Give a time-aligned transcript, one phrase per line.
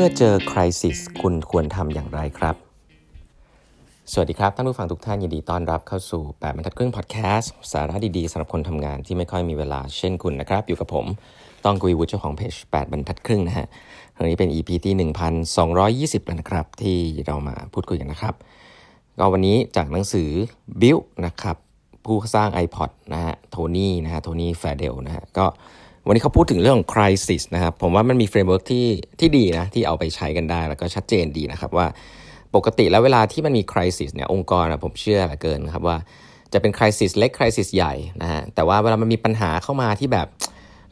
[0.00, 2.56] มื่อเจอคริสิสคุณควรทำอย่างไรครับ
[4.12, 11.06] สวัสดีครับ ท่านผู้ฟังทุกท่านยินดีต้อนรับเข้าสู่ 8บรรทัดครึ่งพอดแคสต์สาระดีๆสำหรับคนทำงานที่ไม่ค่อยมีเวลาเช่นคุณนะครับ อยู่กับผม
[11.64, 13.66] ต้องกุยวุฒิเจ้าของเพจ8บรรทัดครึ่งนะฮะ
[14.16, 14.94] วันนี้เป็น EP ที่
[16.20, 18.34] 1220แล้วนะครับ ที่เรามาพูดคุยกันนะครับ
[19.18, 20.28] ก็วันนี้จากหนังสือ
[20.80, 21.56] Build นะครับ
[22.04, 25.46] ผู้สร้าง iPod นะฮะโทนี่นะฮะโทนี่แฟเดลนะฮะก็
[26.10, 28.86] วันนี้เขาพูดถึงเรื่องของ crisis นะครับ ผมว่ามันมี framework ที่
[29.20, 31.86] ที่ดีนะ ที่เอาไปใช้กันได้ แล้วก็ชัดเจนดีนะครับว่า
[32.54, 35.96] ปกติแล้วเวลาที่มันมี crisis เนี่ยองค์กรนะผมเชื่อเหลือเกินครับว่า
[36.52, 40.26] จะเป็น crisis เล็ก crisis ใหญ่นะฮะแต่ว่าเวลามันมีปัญหาเข้ามาที่แบบ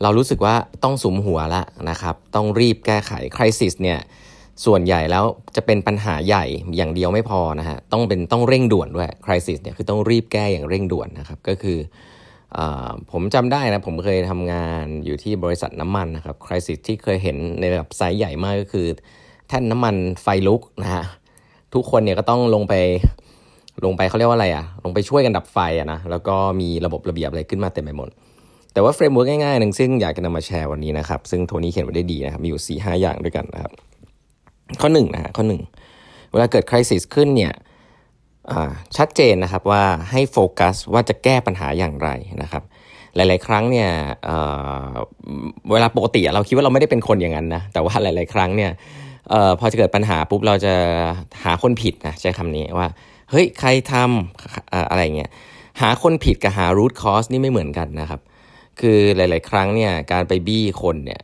[0.02, 3.98] เรารู้สึกว่าต้องสุมหัวละนะครับ ต้องรีบแก้ไข crisis เนี่ย
[4.64, 5.24] ส่วนใหญ่แล้ว
[5.56, 6.44] จะเป็นปัญหาใหญ่
[6.76, 11.78] อย่างเดียวไม่พอนะฮะต้องเป็นต้องเร่งด่วนด้วย crisis เนี่ยคือต้องรีบแก้อย่างเร่งด่วนนะครับก็คือ
[13.12, 18.86] ผมจำได้นะ ผมเคยทำงานอยู่ที่บริษัทน้ำมันนะครับ crisis ที่เคยเห็นในระดับไซส์ใหญ่มากก็คือ
[19.48, 21.04] แท่นน้ำมันไฟลุกนะฮะ
[21.74, 22.74] ทุกคนเนี่ยก็ต้องลงไป
[23.84, 28.08] ลงไปเขาเรียกว่าอะไรอะลงไปช่วยกันดับไฟอะนะแล้วก็มีระบบระเบียบอะไรขึ้นมาเต็มไปหมด
[28.72, 33.72] แต่ว่า framework ง่ายๆหนึ่งซึ่งอยากจะนำมาแชร์วันนี้นะครับ ซึ่งโทนี่เขียนไว้ได้ดีนะครับ มีอยู่สี่ห้าอย่างด้วยกันนะครับ
[34.80, 35.62] ข้อหนึ่งนะฮะข้อหนึ่ง
[36.32, 37.52] เวลาเกิด crisis ขึ้นเนี่ย
[38.96, 42.10] ชัดเจนนะครับว่าให้โฟกัสว่าจะแก้ปัญหาอย่างไร
[42.42, 42.62] นะครับ
[43.16, 43.88] หลาย ๆ ครั้งเนี่ย
[44.24, 48.70] เเวลาปกติเราคิดว่าเราไม่ได้เป็นคนอย่างนั้นนะแต่ว่าหลาย ๆ ครั้งเนี่ย
[49.32, 50.74] ออพอจะเกิดปัญหาปุ๊บเราจะ
[51.44, 52.88] หาคนผิดนะใช้คำนี้ว่า
[53.30, 55.30] เฮ้ยใครทำอะไรเงี้ย
[55.80, 58.20] หาคนผิดกับหา root cause นี่ไม่เหมือนกันนะครับ
[58.80, 61.20] คือหลาย ๆ ครั้งเนี่ยการไปบี้คนเนี่ย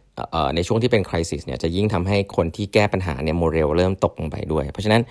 [0.54, 5.02] ในช่วงที่เป็นคริสิสเนี่ยจะยิ่งทำให้คนที่แก้ปัญหาเนี่ยโมเรลเริ่มตกลงไปด้วย เพราะฉะนั้น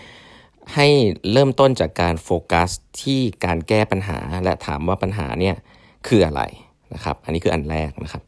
[0.76, 0.88] ให้
[1.31, 2.70] เริ่มต้นจากการโฟกัส
[3.02, 5.56] ที่การแก้ปัญหาและถามว่าปัญหาเนี่ย
[6.08, 6.42] คืออะไร
[6.94, 8.23] นะครับ อันนี้คืออันแรกนะครับ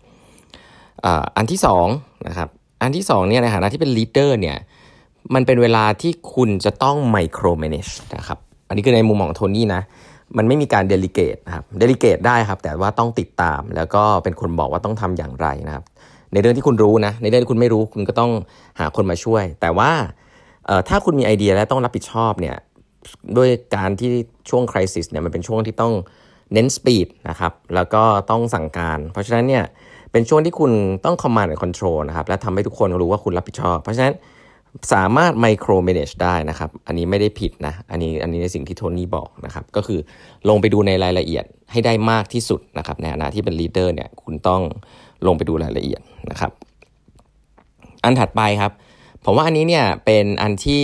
[1.37, 1.87] อันที่สอง
[2.27, 2.49] นะครับ
[2.81, 4.57] อันที่สองเนี่ยในฐานะที่เป็น leader เนี่ย
[5.33, 9.81] มันเป็นเวลาที่คุณจะต้อง micromanage นะครับ อันนี้คือในมุมมองโทนี่นะ
[10.37, 15.83] มันไม่มีการ delegate นะครับ delegate ได้ครับ แต่ว่าต้องติดตาม แล้วก็เป็นคนบอกว่าต้องทำอย่างไรนะครับ
[16.33, 18.31] ในเรื่องที่คุณรู้นะ ในเรื่องที่คุณไม่รู้คุณก็ต้อง
[18.79, 19.91] หาคนมาช่วย แต่ว่า
[20.89, 22.55] ถ้าคุณมีไอเดียและต้องรับผิดชอบเนี่ย
[23.37, 24.09] ด้วยการที่
[24.49, 25.93] ช่วง crisis เนี่ยมันเป็นช่วงที่ต้อง
[26.53, 29.63] เน้น speed นะครับแล้วก็ต้องสั่งการ เพราะฉะนั้นเนี่ย
[30.11, 30.71] เป็นช่วงที่คุณ
[31.05, 34.13] ต้อง command control นะครับและทำให้ทุกคนรู้ว่าคุณรับผิดชอบ เพราะฉะนั้น
[34.93, 39.99] สามารถ micromanage ได้นะครับ อันนี้ไม่ได้ผิดนะ อันนี้อันนี้ในสิ่งที่โทนี่บอกนะครับ ก็คือ
[40.49, 44.61] ลงไปดูในรายละเอียดให้ได้มากที่สุดนะครับ ในฐานะที่เป็น leader เนี่ย คุณต้อง
[45.27, 46.51] ลงไปดูรายละเอียดนะครับ
[48.03, 48.71] อันถัดไปครับ
[49.25, 50.83] ผมว่าอันนี้เนี่ยเป็นอันที่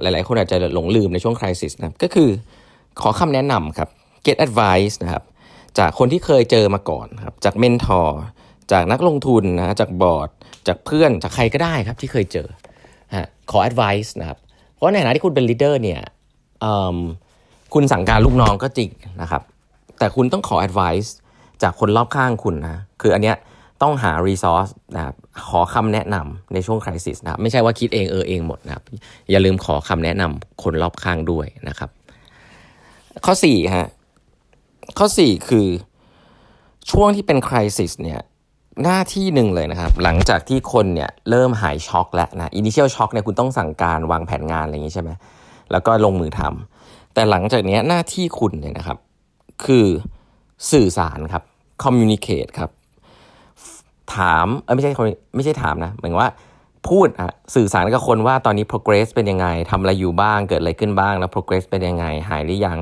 [0.00, 2.28] หลายๆ คนอาจจะหลงลืมในช่วงคริสิสนะก็คือ
[3.00, 3.88] ขอคำแนะนำครับ
[4.26, 5.22] get advice นะครับ
[5.78, 8.22] จากคนที่เคยเจอมาก่อนครับจากเมนทอร์
[8.72, 10.28] จากนักลงทุนนะจากบอร์ด
[10.68, 12.48] จากเพื่อนจากใครก็ได้ครับที่เคยเจอ
[13.14, 14.38] ฮะขอ advice นะครับ
[14.74, 16.00] เพราะในฐานะที่คุณเป็นลีดเดอร์เนี่ย
[17.74, 18.90] คุณสั่งการลูกน้องก็จริง
[19.22, 19.42] นะครับ
[19.98, 21.08] แต่คุณต้องขอ advice
[21.62, 23.36] จากคนรอบข้างคุณนะคืออันเนี้ย
[23.82, 25.14] ต้องหา resource นะครับ
[25.48, 28.84] ขอคำแนะนำในช่วงคริสิสนะครับไม่ใช่ว่าคิดเองเออเองหมดนะครับ
[29.30, 31.90] อย่าลืมขอคำแนะนำคนรอบข้างด้วยนะครับ
[33.24, 33.88] ข้อ4ฮะ
[34.98, 35.66] ข้อ 4 คือ
[36.90, 38.20] ช่วงที่เป็นคริสิสเนี่ย
[38.82, 45.10] หน้าที่หนึ่งเลยนะครับ หลังจากที่คนเนี่ยเริ่มหายช็อกแล้วนะอินิเชียลช็อกเนี่ยคุณต้องสั่งการวางแผนงานอะไรอย่างนี้ใช่ไหม
[45.72, 48.98] แล้วก็ลงมือทำแต่หลังจากนี้หน้าที่คุณเนี่ยนะครับ
[49.64, 49.86] คือ
[50.72, 51.42] สื่อสารครับ
[51.82, 52.70] communicate ครับ
[54.16, 56.30] ถามเออไม่ใช่คนไม่ใช่ถามนะเหมือนว่า
[56.88, 62.78] พูดอะสื่อสารกับคนว่าตอนนี้ progress เป็นยังไงทำอะไรอยู่บ้างเกิดอะไรขึ้นบ้าง แล้ว progress เป็นยังไง หายหรือยัง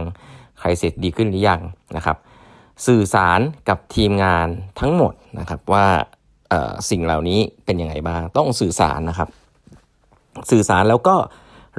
[0.61, 1.61] ใครเสร็จดีขึ้นหรือยัง
[1.97, 2.17] นะครับ
[2.87, 4.49] สื่อสารกับทีมงาน
[4.81, 5.87] ทั้งหมดนะครับว่า
[6.91, 9.29] สิ่งเหล่านี้เป็นยังไงบ้าง ต้องสื่อสารนะครับ
[10.51, 11.17] สื่อสารแล้วก็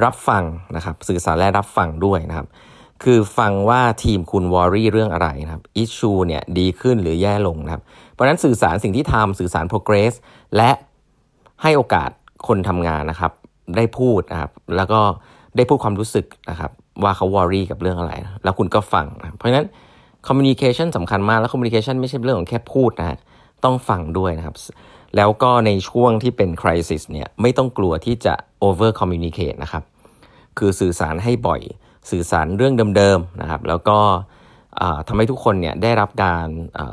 [0.03, 0.43] รับฟัง
[0.75, 2.47] นะครับ สื่อสารและรับฟังด้วยนะครับ
[3.03, 10.13] คือฟังว่าทีมคุณวอรี่เรื่องอะไรนะครับอิชชูเนี่ยดีขึ้นหรือแย่ลงนะครับ เพราะนั้นสื่อสารสิ่งที่ทำสื่อสาร progress
[10.57, 10.71] และ
[11.61, 12.09] ให้โอกาส
[12.47, 13.31] คนทำงานนะครับ
[13.75, 14.99] ได้พูดนะครับ แล้วก็
[15.55, 16.71] ได้พูดความรู้สึกนะครับ
[17.03, 18.13] ว่าเขาวอรี่กับเรื่องอะไร
[18.43, 19.67] แล้วคุณก็ฟังนะเพราะฉะนั้น
[20.27, 23.17] communication สำคัญมาก แล้ว communication ไม่ใช่เรื่องของแค่พูดนะ
[23.63, 24.55] ต้องฟังด้วยนะครับ
[25.17, 28.33] แล้วก็ในช่วงที่เป็น crisis เนี่ยไม่ต้องกลัวที่จะ
[28.67, 29.83] over communicate นะครับ
[30.57, 31.61] คือสื่อสารให้บ่อย
[32.11, 33.99] สื่อสารเรื่องเดิมๆนะครับ แล้วก็
[35.07, 36.47] ทำให้ทุกคนเนี่ยได้รับการ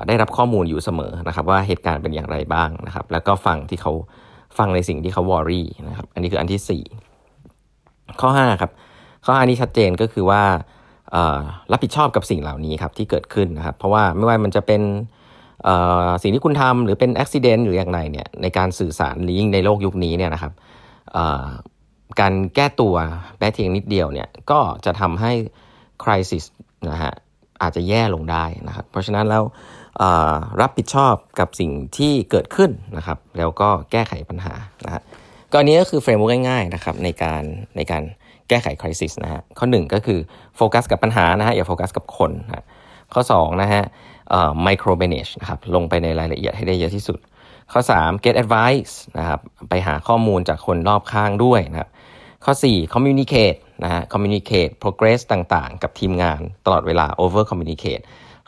[0.08, 3.92] ได้รับข้อมูลอยู่เสมอนะครับ ว่าเหตุการณ์เป็นอย่างไรบ้างนะครับ แล้วก็ฟังที่เขา
[4.58, 8.70] ฟังในสิ่งที่เขาวอรี่นะครับ อันนี้คืออันที่ 4 ข้อ5ครับ
[9.24, 10.42] ข้อ5นี้ชัดเจนก็คือว่า
[11.72, 14.82] รับผิดชอบกับสิ่งเหล่านี้ครับที่เกิดขึ้นนะครับ เพราะว่าไม่ว่ามันจะเป็น
[16.22, 20.52] สิ่งที่คุณทำหรือเป็นอุบัติเหตุหรืออย่างไรเนี่ยในการสื่อสารหรือยิ่งในโลกยุคนี้เนี่ยนะครับ
[22.20, 22.94] การแก้ตัว
[23.38, 25.32] แม้เพียงนิดเดียวเนี่ยก็จะทำให้
[26.02, 26.44] crisis
[26.90, 27.12] นะฮะ
[27.62, 29.42] อาจจะแย่ลงได้นะครับ เพราะฉะนั้นแล้ว
[30.60, 35.02] รับผิดชอบกับสิ่งที่เกิดขึ้นนะครับ แล้วก็แก้ไขปัญหานะฮะ
[35.50, 37.42] ก็อันนี้ก็คือ framework ง่ายๆนะครับในการ
[37.76, 38.02] ในการ
[38.48, 40.18] แก้ไข crisis นะฮะข้อ 1 ก็คือ
[40.56, 42.64] โฟกัสกับปัญหานะฮะอย่าโฟกัสกับคนนะ
[43.14, 43.82] ข้อ2นะฮะ
[44.62, 47.18] ไมโครเมเนจนะครับลงไปในรายละเอียดให้ได้เยอะที่สุด
[47.72, 51.90] ข้อ 3 get advice นะครับไปหาข้อมูลจากคนรอบข้างด้วยนะครับ
[52.44, 58.02] ข้อ 4 communicate นะฮะ communicate progress ต่างๆ กับทีมงานตลอดเวลา over communicate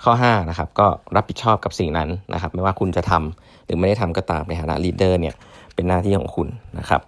[0.04, 0.86] ข้อ 5 นะครับ ก็
[1.16, 5.34] รับผิดชอบกับสิ่งนั้นนะครับ ไม่ว่าคุณจะทำหรือไม่ได้ทำก็ตามในฐานะ leader เนี่ย
[5.74, 6.48] เป็นหน้าที่ของคุณ
[6.78, 7.00] นะครับ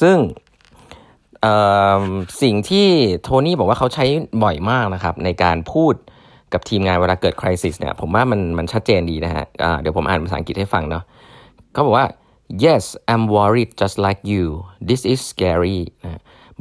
[0.00, 0.16] ซึ่ง
[2.42, 2.88] สิ่งที่
[3.22, 4.04] โทนี่บอกว่าเขาใช้
[4.42, 5.94] บ่อยมากนะครับ ในการพูด
[6.52, 11.04] กับทีมงานเวลาเกิดคริสิสเนี่ย ผมว่ามันมันชัดเจนดีนะฮะะเดี๋ยวผมอ่านภาษาอังกฤษให้ฟังเนาะ
[11.72, 12.06] เขาบอกว่า
[12.48, 14.44] yes I'm worried just like you
[14.88, 15.82] this is scary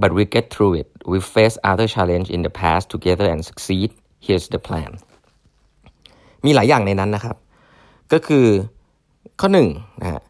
[0.02, 3.90] but we get through it we face other challenge in the past together and succeed
[4.26, 4.92] here's the plan
[6.46, 7.36] มีหลายอย่างในนั้นนะครับ
[8.14, 8.46] ก็คือ
[9.40, 9.70] ข้อหนึ่ง
[10.02, 10.22] นะฮะ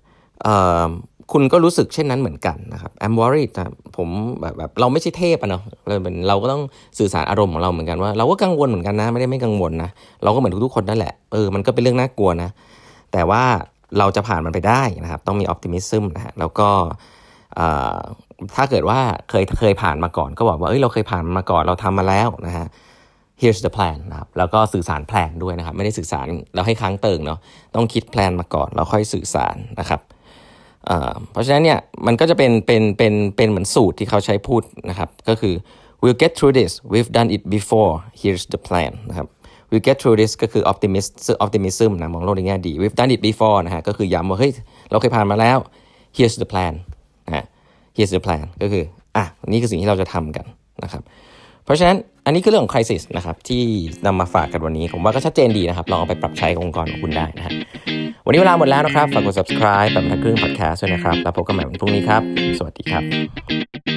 [1.32, 4.08] คุณก็รู้สึกเช่นนั้นเหมือนกันนะครับ I'm worried นะผม
[4.42, 6.62] แบบแบบเราไม่ใช่เทพอะเนาะเราเป็นเราก็ต้อง
[7.00, 9.90] สื่อสารอารมณ์ของเราเหมือนกันว่า เราก็กังวลเหมือนกันนะ ไม่ได้ไม่กังวลนะ
[10.24, 12.50] เราก็เหมือนทุกๆคนนั่นแหละเออมันก็เป็นเรื่องน่ากลัวนะ
[13.14, 13.44] แต่ว่า
[14.00, 16.70] เราจะผ่านมันไปได้นะครับ ต้องมีออ p t i มิซึมนะฮะแล้วก็
[18.56, 19.00] ถ้าเกิดว่า
[19.30, 22.68] เคยเคยผ่านมาก่อน ก็บอกว่าเอ้ยเราเคยผ่านมาก่อนเราทำมาแล้วนะฮะ
[23.42, 27.40] here's the plan นะครับแล้วก็สื่อสารแพลนด้วยนะครับ ไม่ได้สื่อสารแล้วให้ค้างเติ่งเนาะ
[27.76, 30.02] ต้องคิดแพลนมาก่อนแล้วค่อยสื่อสารนะครับ
[31.32, 35.54] เพราะฉะนั้นเนี่ยมันก็จะเป็นเป็นเป็นเป็นเหมือนสูตรที่เขาใช้พูดนะครับ ก็คือ
[36.02, 39.28] we'll get through this we've done it before here's the plan นะครับ
[39.76, 41.12] we get through this ก็คือ optimist
[41.46, 44.52] optimism นะมองโลกในแง่ดี we've done it before นะฮะก็คือย้ำว่าเฮ้ย
[44.92, 45.58] เราเคยผ่านมาแล้ว
[46.16, 46.74] here's the plan
[47.28, 47.46] นะ
[47.96, 48.84] here's the plan ก็คือ
[49.16, 50.46] อะนี่คือสิ่งที่เราจะทำกัน
[50.84, 51.02] นะครับ
[51.66, 53.64] เพราะฉะนั้นอันนี้คือเรื่องของ crisis นะครับที่
[54.06, 57.54] นำมาฝากกันวันนี้ ผมว่าก็ชัดเจนดีนะครับ ลองเอาไปปรับใช้องค์กรของคุณได้นะฮะ
[58.26, 62.22] วันนี้เวลาหมดแล้วนะครับ ฝากกด subscribe แบบทักครึ่ง podcast ด้วยนะครับ แล้วพบกันใหม่วันพรุ่งนี้ครับ
[62.58, 63.95] สวัสดีครับ